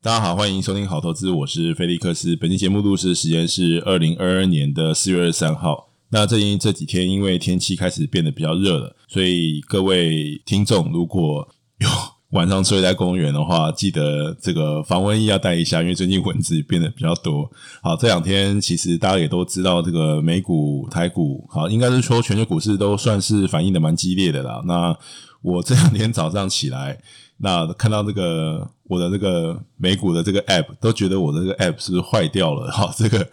[0.00, 2.36] 大家好，欢迎收听好投资，我是菲利克斯。
[2.36, 5.88] 本期节目录制时间是二零二二年的四月二十三号。
[6.10, 11.48] 那最近这几天，因为天气开始变得比较热了，所以各位听众如果
[11.78, 11.88] 有
[12.30, 17.50] 晚上睡在公园的话，记得这个防蚊衣要带一下，因为最近蚊子变得比较多。
[17.82, 24.62] 好，这两天其实大家也都知道，这个美股、台股，好，应该是说全球股市都算是反应的蛮激烈的啦。
[24.64, 24.96] 那
[25.42, 27.00] 我这两天早上起来。
[27.40, 32.70] 那看到这个我的这个美股的这个 app，都觉得我的这个 app 是坏掉了？
[32.72, 33.26] 哈，这个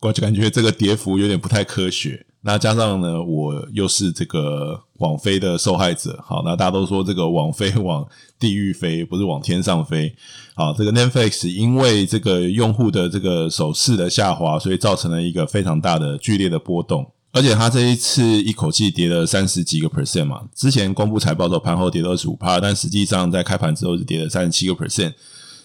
[0.00, 2.26] 我就感觉这个跌幅有点不太科学。
[2.42, 6.22] 那加上呢，我又是这个网飞的受害者。
[6.26, 8.06] 好，那大家都说这个网飞往
[8.38, 10.14] 地狱飞，不是往天上飞。
[10.54, 17.13] 好，这个 Netflix 因为这个用户的这个手势的下滑，所以造成了一个非常大的剧烈的波动。
[17.34, 25.12] 而且他这一次一口气跌了三十几个 percent 嘛，之前公布财报的时候盘后跌了二十五趴，但实际上在开盘之后是跌了三十七个 percent。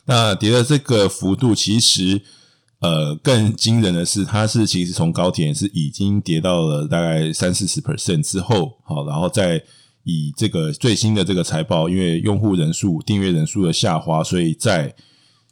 [0.05, 2.20] 那跌的这个幅度其实
[2.80, 9.61] 呃更惊人的是，它是其实从高点是已经跌到了大概三四十 percent 之后，好，然后再
[10.06, 14.95] 以这个最新的这个财报，因为用户人数、订阅人数的下滑，所以在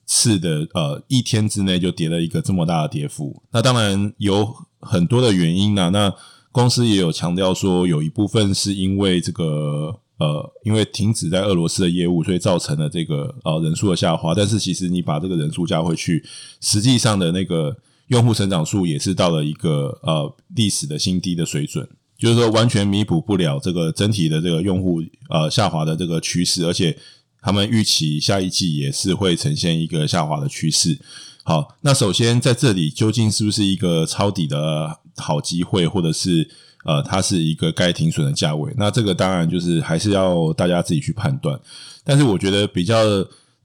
[0.08, 3.44] 次的呃一天之内就跌了一个这么大的跌幅。
[3.52, 4.56] 那当然有。
[4.80, 6.14] 很多的原因呢、啊，那
[6.52, 14.36] 公司也有强调说，有一部分是因为这个呃，因为停止在俄罗斯的业务，所以造成了这个呃人数的下滑。
[14.36, 16.24] 但是其实你把这个人数加回去，
[16.62, 17.76] 实际上的那个
[18.10, 26.96] 用户成长数也是到了一个呃历史的新低的水准，就是说完全弥补不了这个整体的这个用户呃下滑的这个趋势，而且
[27.42, 31.00] 他们预期下一季也是会呈现一个下滑的趋势。
[31.44, 36.50] 好，那首先在这里究竟是不是一个抄底的好机会，或者是
[36.84, 38.74] 呃，它是一个该停损的价位？
[38.78, 41.58] 那这个当然就是还是要大家自己去判断。
[42.04, 43.02] 但是我觉得比较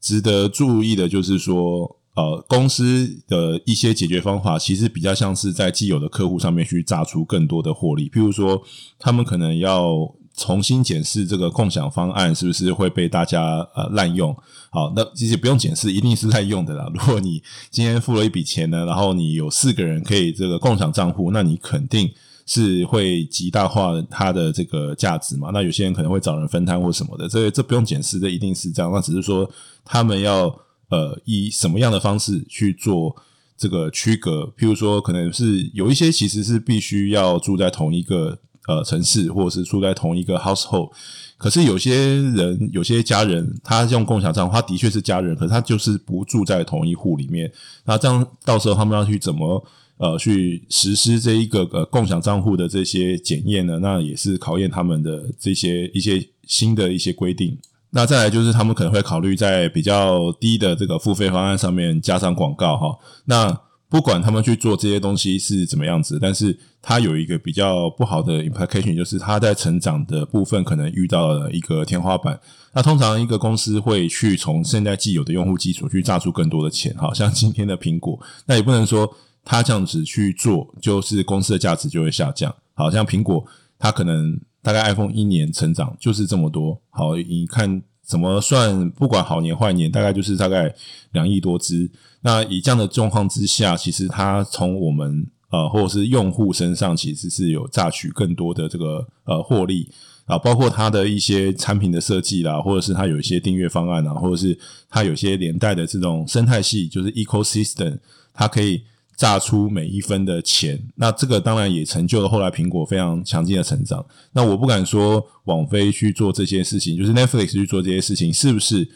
[0.00, 8.62] 值得注意的就是说，呃，公司的一些解决方法其实比较像是在既有的客户上面去榨出更多的获利，譬如说
[8.98, 10.14] 他们可能要。
[10.34, 14.34] 重新检视这个共享方案是不是会被大家呃滥用？
[14.70, 16.88] 好，那其实不用检视，一定是滥用的啦。
[16.94, 22.10] 如果你今天付了一笔钱呢，然后你有四个人可以这个共享账户，那你肯定
[22.46, 25.50] 是会极大化它的这个价值嘛。
[25.52, 28.90] 那有些人可能会找人分摊或什么的，这这不用检视，这一定是这样。
[28.90, 29.48] 那只是说
[29.84, 30.46] 他们要
[30.88, 33.14] 呃以什么样的方式去做
[33.58, 34.44] 这个区隔？
[34.56, 38.38] 譬如说，可能是有一些其实是必须要住在同一个。
[38.68, 40.90] 呃，城市或者是住在同一个 household，
[41.36, 47.52] 可是有些人、有些家人，他用共享账户，他的确是家人，可是他就是不住在同一户里面。
[47.84, 49.64] 那这样到时候他们要去怎么
[49.98, 53.80] 呃去实施这一个呃共享账户的这些检验呢？
[53.80, 57.58] 那也是考验他们的这些一些新的一些规定。
[57.90, 62.96] 那再来就是他们可能会考虑在比较低的这个付费方案上面加上广告哈。
[63.24, 63.60] 那
[63.92, 72.40] 不管他们去做这些东西是怎么样子，但是它有一个比较不好的 implication，就是它在成长的部分可能遇到了一个天花板。
[72.72, 79.14] 那通常一个公司会去从现在既有的用户基础去榨出更多的钱，好 像今天的苹果，那也不能说
[79.44, 82.54] 它这样子去做，就是公司的价值就会下降。
[82.72, 83.44] 好像苹果，
[83.78, 86.80] 它可能大概 iPhone 一年成长就是这么多。
[86.88, 87.82] 好，你看。
[88.06, 88.90] 怎么算？
[88.90, 90.74] 不管好年坏年，大概就是大概
[91.12, 91.90] 两亿多支。
[92.20, 99.88] 那以这样的状况之下，其实它从我们呃或者是用户身上，其实是有榨取更多的这个呃获利
[100.26, 104.58] 啊，包括它的一些产品的设计啦，或者是它有一些订阅方案啊，或者是
[104.88, 107.98] 它有些连带的这种生态系，就是 ecosystem，
[108.34, 108.82] 它可以。
[109.22, 114.04] 榨出每一分的钱，那这个当然也成就了后来苹果非常强劲的成长。
[114.32, 118.88] 那我不敢说网飞去做这些事情，就是 Netflix 去做这些事情，是不是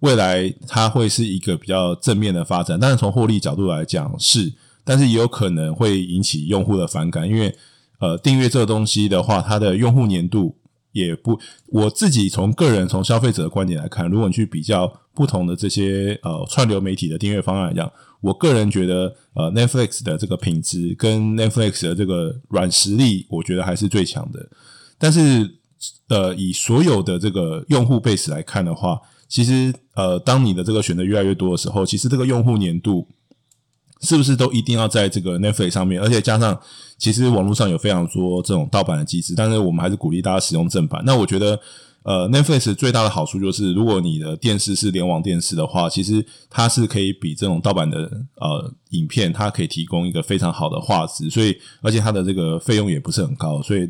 [0.00, 2.80] 未来它会是一个比较正面的发展？
[2.80, 7.54] 但是从获利角度来讲是，但是也有可能会引起用户的反感，因为
[8.00, 10.56] 呃订阅这个东西的话，它的用户粘度
[10.92, 17.90] 也不，我自己从个人从消费者的观点来看，如果你去比较不同的这些呃串流媒体的订阅方案来讲。
[18.22, 24.46] 我个人觉得，呃，Netflix 的这个品质跟 Netflix 的这个软实力，我觉得还是最强的。
[24.98, 25.50] 但是，
[26.08, 33.08] 呃，以所有的这个用户 base 来看的话，其实，呃，当你的这个选择越来越多的时候，其实这个用户粘度
[34.00, 36.00] 是不是都一定要在这个 Netflix 上面？
[36.00, 36.58] 而且加上，
[36.98, 41.02] 其实网络上有非常多这种盗版的机制，但是我们还是鼓励大家使用正版。
[41.04, 41.60] 那我觉得。
[42.02, 53.86] 呃，Netflix 最大的好处就是，如果你的电视是联网电视的话，其实它是可以比这种盗版的呃影片，它可以提供一个非常好的画质，所以而且它的这个费用也不是很高，所以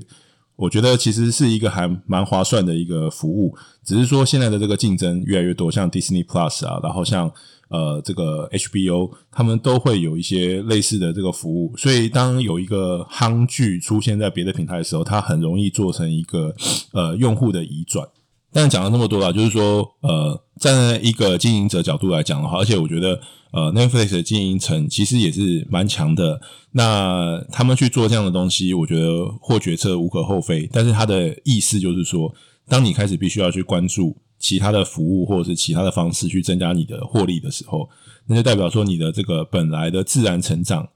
[0.61, 7.33] 我觉得其实是一个还蛮划算的一个服务，只是说现在的这个竞争越来越多，像 Disney Plus 啊，然后像
[7.69, 16.55] 呃这个 HBO，他们都会有一些类似的这个服务，所以当有一个夯剧出现在别的平台的时候，它很容易做成一个
[16.93, 18.07] 呃用户的移转。
[18.53, 23.21] 但讲了那么多了，就是说，呃，站在一个经营者角度来讲的话，而且我觉得，
[23.53, 26.41] 呃，Netflix 的经营层其实也是蛮强的。
[26.73, 30.69] 那他们去做这样的东西，我觉得或决策无可厚非。
[30.73, 32.35] 但是他的意思就是说，
[32.69, 37.89] 当你开始必须要去关注其他的服务或者是其他的方式去增加你的获利的时候，
[38.27, 40.89] 那就代表说你的这个本来的自然成长。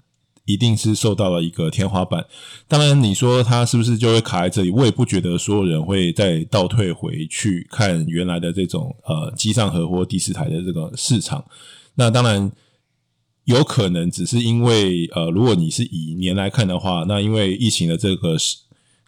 [0.46, 2.26] 一定是受到了一个天花板。
[2.69, 4.70] 当然，你说它是不是就会卡在这里？
[4.70, 11.44] 我也不觉得所有人会再倒退回去看原来的这种呃机上盒或第四台的这个市场。
[11.94, 12.52] 那当然
[13.44, 18.37] 有可能只是因为呃，如果你是以年来看的话，那因为疫情的这个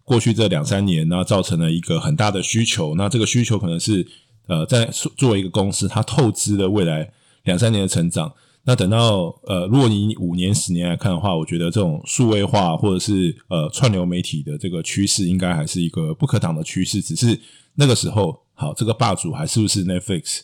[0.05, 2.94] 过去这两三年，那造成了一个很大的需求。
[2.94, 4.06] 那这个需求可能是
[4.47, 4.87] 呃，在
[5.17, 7.11] 作为一个公司，它透支了未来
[7.44, 8.33] 两三年的成长。
[8.69, 17.01] 那等到呃，如果你五年、十年来看的话，我觉得这种数位化或者是呃串流媒体的这个趋势，应该还是一个不可挡的趋势。
[17.01, 17.39] 只是
[17.77, 20.41] 那个时候，好，这个霸主还是不是 Netflix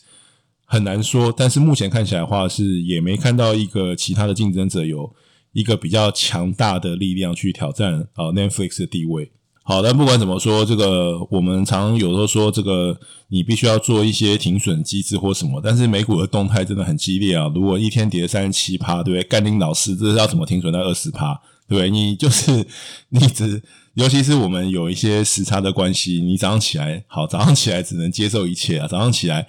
[0.63, 1.33] 很难说。
[1.35, 5.13] 但是目前看起来的话，是也没看到一个其他的竞争者有
[5.51, 9.33] 一个比较强大的力量去挑战啊、呃、Netflix 的地位。
[9.65, 12.99] 好，但不管怎么说，这个我们常有时候说，这个
[13.29, 15.61] 你必须要做一些停损机制或什么。
[15.63, 17.49] 但是美股的动态真的很激烈啊！
[17.55, 19.23] 如果一天跌三十七趴，对不对？
[19.23, 21.33] 干丁老师，这是要怎么停损在二十趴？
[21.65, 21.89] 对不对？
[21.89, 22.67] 你就是
[23.07, 23.63] 你只，
[23.93, 29.47] 尤其是我们有一些时差的关系，你早上起来，好，早上起来只能接受一切啊，早上起来。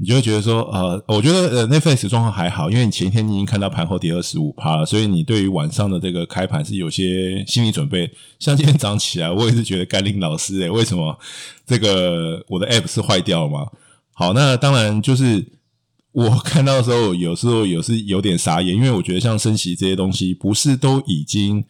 [0.00, 8.10] 你就会觉得说，呃，我觉得呃，Netflix 状况还好，因为你前一天你已经看到盘后跌二十五趴了，所以你对于晚上的这个开盘是有些心理准备。
[8.38, 11.18] 像今天早上起来，我也是觉得甘霖老师，诶，为什么
[11.66, 13.66] 这个我的 App 是坏掉了吗？
[14.14, 15.46] 好，那当然就是
[16.12, 21.62] 我看到的时候，有时候有是有点傻眼，因为我觉得像升息这些东西，不是都已经。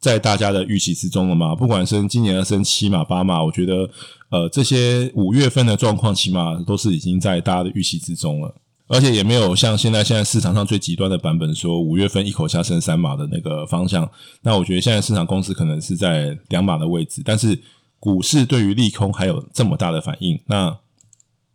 [0.00, 1.56] 在大家的预期之中了嘛？
[1.56, 3.90] 不管升今年要升七码八码，我觉得
[4.30, 8.54] 呃这些五月份的状况起码都是已经在大家的预期之中了，
[8.86, 14.08] 而且也没有像现在现在市场上最极端的版本说五月份一口下升三码的那个方向。
[14.42, 17.60] 那我觉得现在市场公司可能是在两码的位置，但是
[17.98, 20.78] 股市对于利空还有这么大的反应，那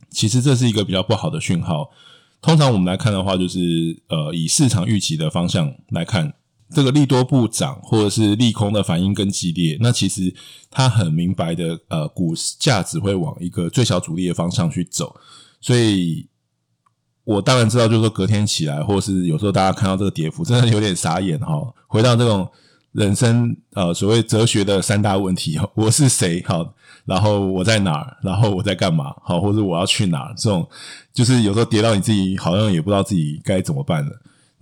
[0.10, 1.90] 其实这是一个比较不好的讯号。
[2.42, 6.34] 通常我们来看的话，就是呃以市场预期的方向来看。
[6.74, 10.34] 这个利多不涨，或者是利空的反应更激烈，那其实
[10.72, 15.16] 他很明白的，呃，股价只会往一个最小阻力的方向去走。
[15.62, 16.28] 所以，
[17.24, 21.74] 我当然知道，就是说隔天起来，或是有时候大家看到这个跌幅，真的有点傻眼哈。
[21.88, 22.50] 回到这种
[22.92, 26.44] 人生呃所谓哲学的三大问题： 我是谁？
[26.46, 26.74] 好，
[27.06, 28.18] 然后我在哪儿？
[28.24, 29.14] 然后我在干嘛？
[29.24, 30.34] 好，或者我要去哪儿？
[30.36, 30.68] 这种
[31.14, 34.12] 就是有时候跌到你自己好像也不知道自己该怎么办了。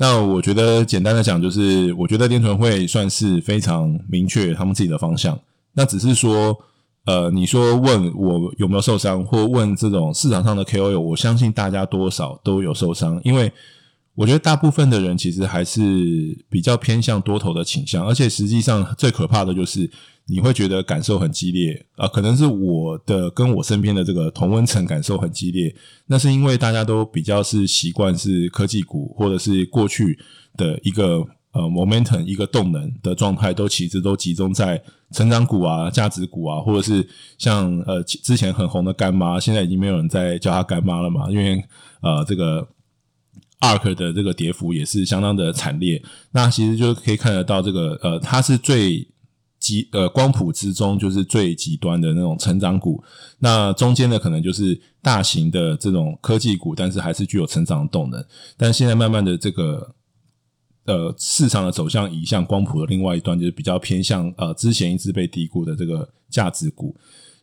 [0.01, 5.39] 那我觉得简单的讲，就是我觉得联准会算是非常明确他们自己的方向。
[5.74, 6.57] 那只是说，
[7.06, 13.51] 呃，你说问我有没有受伤，或问这种市场上的 KOL，我相信大家多少都有受伤，因为
[14.15, 15.80] 我觉得大部分的人其实还是
[16.50, 19.88] 比较偏向多头的倾向，而且实际上最可怕的就是。
[20.31, 25.75] 你会觉得感受很激烈啊，可能是我的跟我身边的这个同温层感受很激烈，
[26.07, 30.18] 那是因为大家都比较是习惯是科技股或者是过去
[30.56, 31.18] 的一个
[31.52, 37.06] 呃 momentum 一个动能的状态，都其实都集中在成长股啊、价值股啊，或者是
[37.38, 41.61] 像呃之前很红的干妈，现在已经没有人在叫它干妈了嘛，因为
[42.02, 42.66] 呃这个
[43.59, 49.06] ARK 的这个跌幅也是相当的惨烈，那其实就可以看得到这个呃它是最。
[49.71, 53.01] 极呃光谱之中就是最极端的那种成长股，
[53.40, 58.23] 那中间的可能就是大型的这种科技股，但是还是具有成长的动能。
[58.57, 59.95] 但现在慢慢的这个
[60.85, 66.94] 呃市场的走向移向光谱的另外一端，就是比较偏向呃之前一直被低估的这个价值股。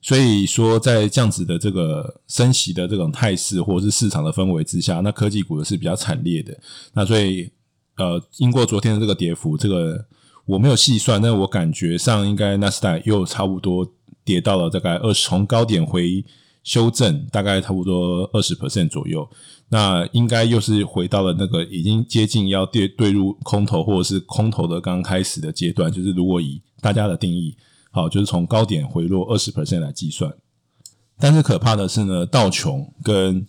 [0.02, 6.54] 所以说，在这样子的这个升息的这种态势或者是市场的氛围之下，那科技股的是比较惨烈的。
[6.92, 7.50] 那所以
[7.96, 10.04] 呃，经过昨天的这个跌幅，这个。
[10.48, 13.86] 我没有细算，但我感觉上应该纳斯达又差不多
[14.24, 16.24] 跌到了大概二十，从高点回
[16.64, 19.28] 修正，大概差不多二十 percent 左右。
[19.68, 25.92] 那应该又是回到了那个已经接近要跌对入空头或者是空头的刚开始的阶段。
[25.92, 27.54] 就是如果以大家的定义，
[27.90, 30.32] 好，就是从高点回落二十 percent 来计算。
[31.18, 33.46] 但是可怕的是呢，道琼跟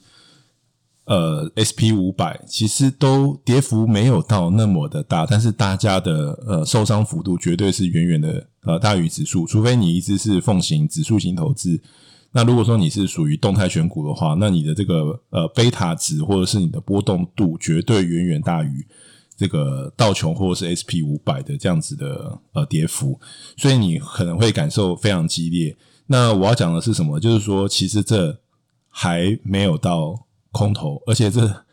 [1.10, 11.82] 呃 SP 五百，其实都跌幅没有到那么的大，但是大家的呃受伤幅度绝对是远远的呃大于指数，除非你一直是奉行指数型投资。
[12.32, 18.86] 那如果说你是属于动态选股的话，那你的这个呃贝塔值或者是你的波动度绝对远远大于
[19.36, 23.20] 这个道琼或者是 SP 五百的这样子的呃跌幅，
[23.58, 25.76] 所以你可能会感受非常激烈。
[26.06, 27.20] 那我要讲的是什么？
[27.20, 28.40] 就是说，其实这
[28.90, 31.64] 还没有到空头，而且这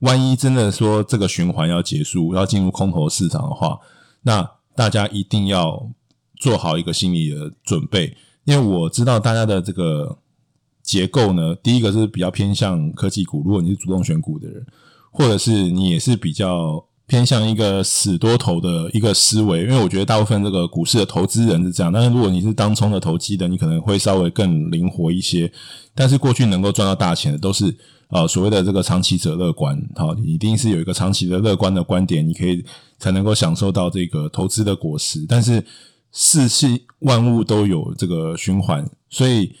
[0.00, 3.78] 万一真的说这个循环要结束，要进入空头市场的话，
[4.22, 5.90] 那大家一定要
[6.36, 8.16] 做好一个心理的准备。
[8.44, 10.18] 因为我知道大家的这个
[10.82, 14.64] 结构呢，第一个是比较偏向科技股，如果你是主动选股的人，
[15.10, 19.62] 或者是你也是比较偏向一个死多头的一个思维。
[19.62, 25.50] 因为我觉得大部分这个股市的投资人是这样，但是如果你是当冲的投机的，你可能会稍微更灵活一些。
[25.94, 27.76] 但是过去能够赚到大钱的，都是
[28.08, 32.64] 呃所谓的这个长期者乐观，好，一定是有一个长期的乐观的观点，你可以
[32.98, 35.26] 才能够享受到这个投资的果实。
[35.28, 35.64] 但是
[36.12, 36.66] 世事
[37.00, 39.52] 万物都有这个循环，所以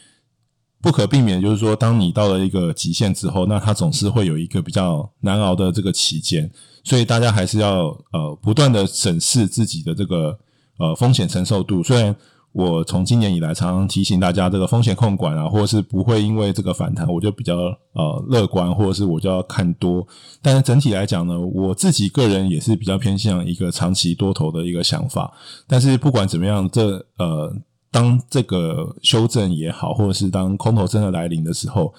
[0.80, 6.50] 不可避免，就是说，当你到了一个极限之后，那它总是会有一个比较难熬的这个期间，
[6.84, 10.38] 所以大家还是要呃不断的审视自己的这个
[10.78, 12.14] 呃风险承受度，虽然。
[12.56, 17.54] 我从今年以来常常提醒大家，这个风险控管啊，或者是不会因为这个反弹，我就比较
[17.92, 20.06] 呃乐观，或者是我就要看多。
[20.40, 25.30] 但是整体来讲呢，我自己个人也是比较偏向一个长期多头的一个想法。
[25.66, 27.54] 但是不管怎么样，这呃，
[27.90, 31.92] 当这个修正也好，或者是当空头真的来临的时候。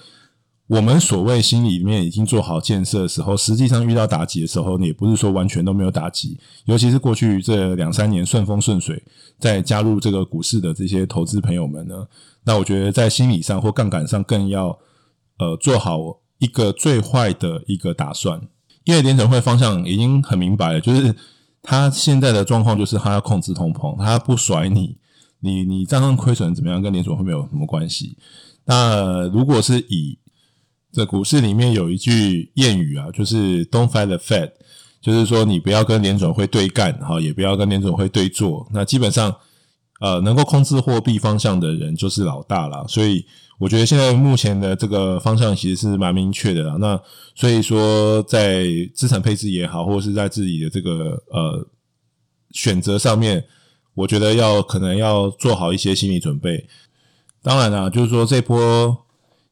[0.68, 6.38] 我们所谓心里面已经做好建设的时候，实际上遇到打击的时候，你也不是说完全都没有打击。
[6.66, 9.02] 尤其是过去这两三年顺风顺水，
[9.38, 12.06] 在加入这个股市的这些投资朋友们呢，
[12.44, 14.78] 那我觉得在心理上或杠杆上更要
[15.38, 15.98] 呃做好
[16.36, 18.38] 一个最坏的一个打算，
[18.84, 21.14] 因为联准会方向已经很明白了，就是
[21.62, 24.98] 他现在的状况就是他要控制通膨，他不甩你，
[25.40, 28.18] 你你账上亏损怎么样，跟联准会没有什么关系。
[28.66, 30.18] 那如果是以
[30.90, 34.52] 这股市里面有一句谚语啊，就是 “Don't fight the Fed”，
[35.02, 38.66] 就是说你不要跟联总会对干，哈，也不要跟联总会对做。
[38.72, 39.36] 那基本上，
[40.00, 42.86] 呃，能够控制货币方向的人就是老大了。
[42.88, 43.24] 所以，
[43.58, 46.76] 我觉得现在目前的这个方向其实是蛮明确的啦。
[46.80, 46.98] 那
[47.34, 48.64] 所以说，在
[48.94, 51.68] 资产配置也好，或者是在自己的这个呃
[52.52, 53.44] 选择上面，
[53.94, 56.66] 我觉得要可能要做好一些心理准备。
[57.42, 59.04] 当然啦，就是说这波。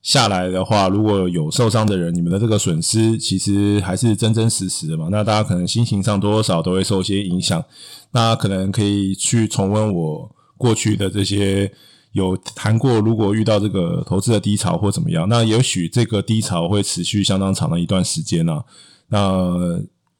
[0.07, 5.09] 下来的话，如果有受伤的人，你们的这个损失其实还是真真实实的嘛。
[5.11, 7.65] 那大家可能心情上多多少少都会受一些影响。
[8.13, 11.73] 那可能可以去重温我过去的这些
[12.13, 18.63] 有谈过，如果遇到这个投资的低潮或怎么样，那也许这个低潮会持续相当长的一段时间呢。
[19.09, 19.45] 那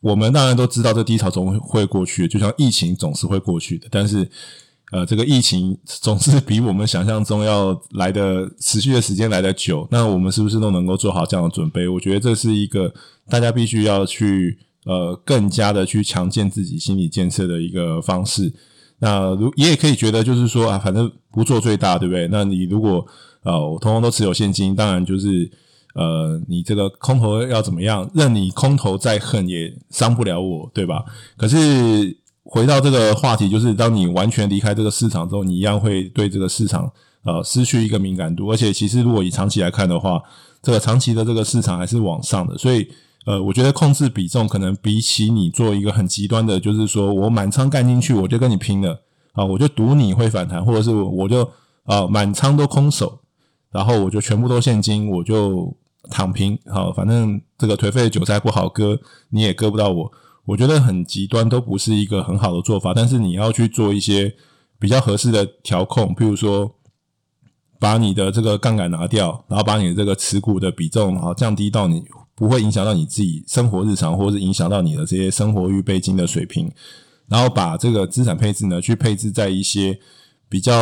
[0.01, 4.29] 我们当然都知道，这低潮总会过去，就像疫情总是会过去的，但是。
[4.93, 9.87] 呃，这个疫情总是比我们想象中要来的持续的时间来得久。
[9.91, 11.89] 那我们是不是都能够做好这样的准备？
[11.89, 12.95] 我觉得这是一个
[13.29, 18.55] 大家必须要去呃更加的去强健自己心理建设的一个方式。
[19.01, 22.29] 那如也也可以觉得就是说啊，反正不做最大，对不对？
[22.29, 23.05] 那你如果
[23.43, 25.51] 呃我通通都持有现金，当然就是
[25.97, 31.05] 呃你这个空头要怎么样，任你空头再恨也伤不了我，对吧？
[31.37, 32.17] 可是。
[32.49, 36.91] 回到这个话题，就是当你完全离开这个市场之后，你一样会对这个市场
[37.25, 38.51] 呃失去一个敏感度。
[38.51, 40.23] 而且，其实如果以长期来看的话，
[40.63, 42.57] 这个长期的这个市场还是往上的。
[42.57, 42.87] 所以，
[43.27, 49.01] 呃，我觉得控制比重可能比起你做一个很极端的，就是说我满仓干进去，我就跟你拼了
[49.33, 51.51] 啊，我就赌你会反弹，或者是我就
[51.83, 53.19] 啊满仓都空手，
[53.73, 55.77] 然后我就全部都现金，我就
[56.11, 56.57] 躺平。
[56.67, 59.01] 好，反正这个颓废的韭菜不好割，
[59.31, 60.13] 你也割不到我。
[60.47, 64.33] 我觉得很极端都不是一个很好的做法，但是你要去做一些
[64.79, 66.73] 比较合适的调控，譬如说
[67.81, 72.05] 把你的这个杠杆拿掉，然后把你的这个持股的比重好降低到你
[72.37, 76.71] 不会影响到你自己生活日常，或是影响到你的这些生活预备金的水平，
[77.29, 79.99] 然后把这个资产配置呢去配置在一些
[80.49, 80.73] 比较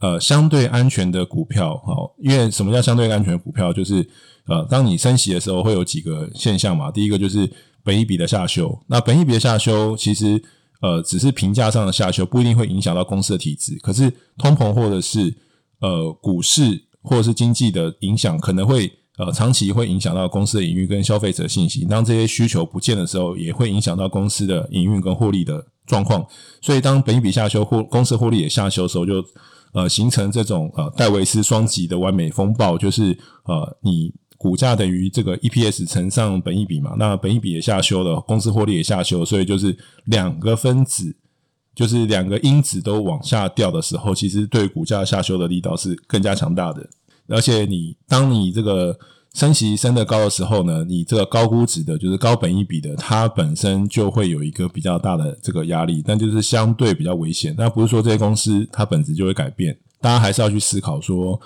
[0.00, 3.74] 呃相对安全的股票，好，因为什么叫相对安全股票？
[3.74, 4.08] 就是
[4.46, 7.52] 呃当你升息的时候会有几个现象嘛，第一个就是。
[7.84, 10.42] 本一比的下修，那本一比的下修其实
[10.80, 13.76] 呃只是评价上的下修，不一定会影响到公司的体质。
[13.82, 15.34] 可是通膨或者是
[15.80, 21.88] 呃股市或者是经济的影响，可能会呃长期会影响到公司的营运跟消费者信心。
[21.88, 26.24] 当这些需求不见的时候，也会影响到公司的营运跟获利的状况。
[26.60, 29.24] 所以当本一比下修或公司获利也下修的时候，就
[29.72, 34.14] 呃形成这种呃戴维斯双极的完美风暴，就是呃你。
[34.42, 41.14] 股价等于这个 EPS 乘上本益比嘛，那本益比也下修了，公司获利也下修，所以就是两个分子，
[41.76, 46.84] 就是两个因子都往下掉的时候，其实对股价下修的力道是更加强大的。
[47.28, 48.98] 而且你当你这个
[49.32, 57.54] 升息升得高的时候呢，你这个高估值的，就是高本益比的，它本身就会有一个比较大的这个压力，但就是相对比较危险。
[57.56, 61.40] 那不是说这些公司它本质就会改变，大家还是要去思考说。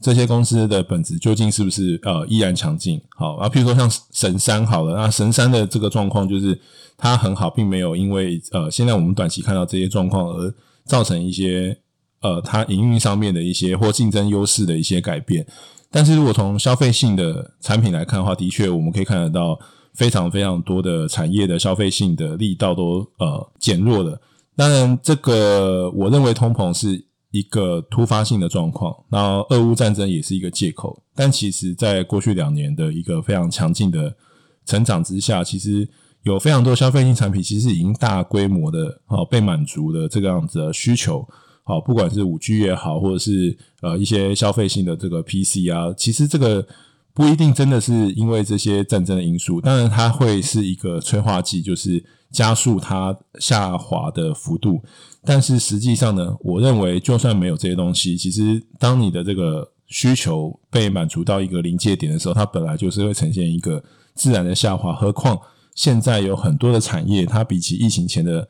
[0.00, 3.00] 这些公司的本质究竟是不是呃依然强劲？
[3.16, 6.56] 好啊，譬如说像神山好了，那神山的这个状况就是
[6.96, 11.76] 它很好，并没有因为呃现在我们短期看到这些状况而造成一些
[12.20, 15.44] 呃它营运上面的一些或竞争优势的一些改变。
[15.90, 19.58] 但是如果从消费性的产品来看的话，的确我们可以看得到
[19.94, 24.20] 非常非常多的产业的消费性的力道都呃减弱了。
[24.54, 27.07] 当然，这个我认为通膨是。
[27.30, 31.02] 一个突发性的状况，那俄乌战争也是一个借口。
[31.14, 34.16] 但其实，在过去两年的一个非常强劲的
[34.64, 35.88] 成长之下，其实
[36.22, 41.26] 有非常多消费性产品其实已经大规模的哦被满足的这个样子的需求。
[41.64, 46.66] 好，不管是五 G 也好，或者是呃一些消费性的这个 PC 啊，其实这个
[47.12, 54.82] 不一定真的是因为这些战争的因素，当然它会是一个催化剂，就是加速它下滑的幅度。
[55.24, 63.82] 但是实际上呢，我认为就算没有这些东西，其实当你的这个需求被满足到一个临界点的时候，它本来就是会呈现一个
[64.14, 64.94] 自然的下滑。
[64.94, 65.38] 何况
[65.74, 68.48] 现在有很多的产业，它比起疫情前的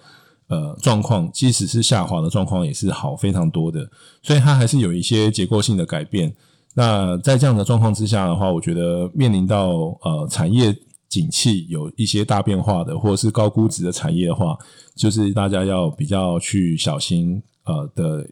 [0.49, 3.89] 呃状况，即使是下滑的状况，也是好非常多的。
[4.23, 6.33] 所以它还是有一些结构性的改变。
[6.75, 9.69] 那在这样的状况之下的话，我觉得面临到
[10.03, 10.77] 呃产业。
[11.09, 14.57] 景气有一些大变化的，或者是高估值的产业的话，
[14.95, 18.29] 就是大家要比较去小心，呃的，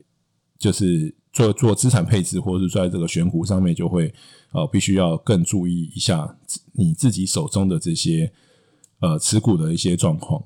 [0.58, 4.12] 就是做做资产配置，或者是在这个选股上面，就会
[4.52, 6.36] 呃必须要更注意一下
[6.72, 8.30] 你自己手中的这些
[9.00, 10.42] 呃持股的一些状况。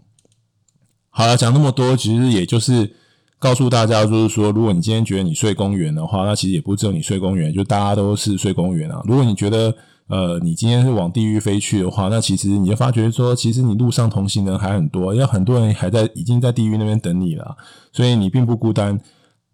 [1.09, 2.95] 好了，讲那么多，其实也就是
[3.41, 9.03] 告诉大家，就是说，如果你今天觉得你睡公园的话，那其实也不只有你睡公园，就大家都是睡公园啊。
[9.05, 9.77] 如果你觉得，
[10.11, 17.57] 呃，你今天是往地狱飞去的话，那其实你就发觉说，其实你路上同行人还很多，因为很多人还在已经在地狱那边等你了，
[17.93, 19.01] 所以你并不孤单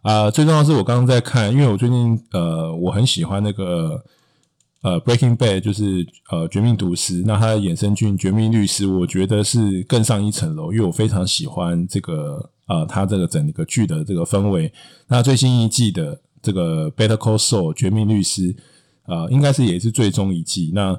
[0.00, 4.02] 啊、最重要是，我刚刚在看，因为我最近呃，我很喜欢那个
[4.82, 14.72] 呃《Breaking Bad》，就是呃《绝命毒师》，那它的衍生剧《绝命律师》，我觉得是更上一层楼，因为我非常喜欢这个呃，它这个整个剧的这个氛围。
[15.08, 18.54] 那最新一季的这个《Better Call Saul》《绝命律师》。
[19.06, 20.98] 啊、呃，应该是也是最终一季，那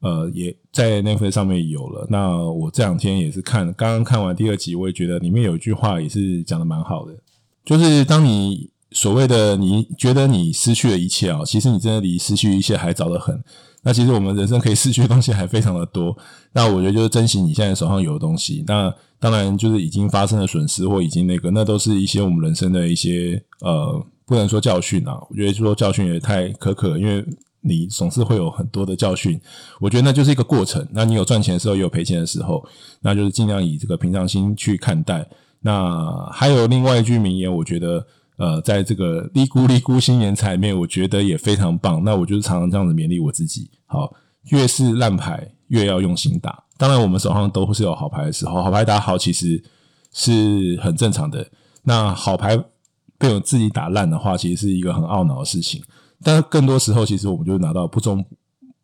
[0.00, 2.06] 呃也在 Netflix 上面有了。
[2.10, 7.14] 那我这两天也是看，刚刚看完第二集，我也觉得里面有一句话也是讲的蛮好的，
[7.64, 13.42] 就是当你所谓的你觉得你失去了一切啊，其实你真的离失去一切还早得很。
[13.84, 16.16] 那其实我们人生可以失去的东西还非常的多。
[16.52, 18.64] 那我觉得就是珍惜你现在手上有的东西。
[18.66, 24.04] 那当然就是已经发生的损失或已经那个，那都是一些我们人生的一些呃。
[24.32, 27.22] 不能说教训啊，我觉得说教训也太苛刻了，因为
[27.60, 29.38] 你总是会有很多的教训。
[29.78, 30.88] 我觉得那就是一个过程。
[30.90, 32.66] 那你有赚钱的时候，也有赔钱的时候，
[33.02, 35.28] 那就是尽量以这个平常心去看待。
[35.60, 38.06] 那还有另外一句名言，我觉得
[38.38, 42.02] 呃，在这个“利姑利姑新年财”里面，我觉得也非常棒。
[42.02, 43.70] 那我就是常常这样子勉励我自己。
[43.84, 44.10] 好，
[44.48, 46.64] 越是烂牌，越要用心打。
[46.78, 49.62] 当然，我们手上都是有好牌的时候，好牌打好其实
[50.10, 51.46] 是很正常的。
[51.82, 52.58] 那好牌。
[53.22, 55.80] 被我自己打烂的话，其实是一个很懊恼的事情。
[56.24, 58.24] 但更多时候，其实我们就是拿到不中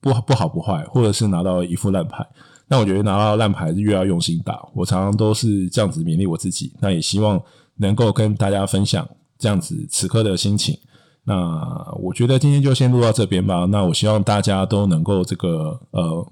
[0.01, 2.25] 不不好不坏，或者是拿到一副烂牌。
[2.69, 4.65] 那我觉得拿到烂牌是越要用心打。
[4.75, 6.73] 我常常都是这样子勉励我自己。
[6.79, 7.43] 那也希望
[7.79, 9.05] 能够跟大家分享
[9.37, 10.79] 这样子此刻的心情。
[11.25, 13.65] 那我觉得今天就先录到这边吧。
[13.65, 16.25] 那我希望大家都能够这个呃。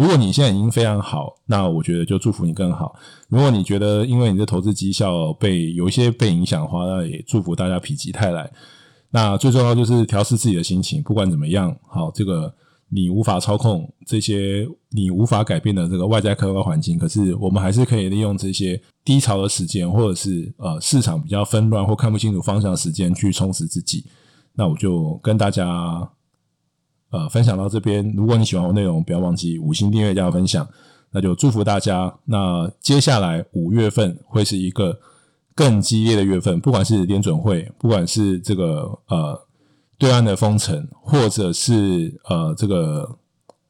[0.00, 2.98] 如果你现在已经非常好，那我觉得就祝福你更好。
[3.28, 8.50] 如果你觉得因为你的投资绩效被有一些被影响的话，那也祝福大家否极泰来。
[9.10, 12.50] 那最重要就是调试自己的心情，不管怎么样，好，这个
[12.88, 24.06] 你无法操控这些，你无法改变的这个外在客观环境，可是我们还是可以利用这些低潮的时间，或者是呃市场比较纷乱或看不清楚方向的时间去充实自己。
[24.54, 26.10] 那我就跟大家。
[27.10, 30.64] 呃，分享到这边，如果你喜欢我内容，不要忘记五星订阅加分享，
[31.10, 32.14] 那就祝福大家。
[32.24, 34.96] 那接下来五月份会是一个
[35.52, 39.36] 更激烈的月份，不管是联准会，不管是这个呃
[39.98, 43.18] 对岸的封城，或者是呃这个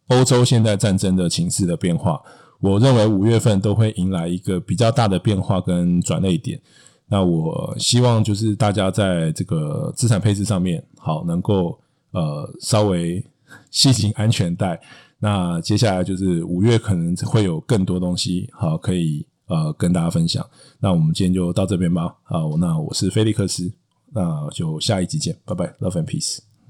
[0.09, 2.21] 欧洲现在战争的情势的变化，
[2.61, 6.61] 我认为五月份都会迎来一个比较大的变化跟转捩点。
[7.07, 11.81] 那我希望就是大家在这个资产配置上面，好能够。
[12.13, 13.25] 呃，稍微
[13.71, 14.81] 系紧安全带。
[15.19, 20.45] 那接下来就是五月可能会有更多东西好可以呃跟大家分享。
[20.79, 22.15] 那我们今天就到这边吧。
[22.25, 23.73] 好，那我是菲利克斯，
[24.13, 26.50] 那就下一集见，拜拜，Love and Peace。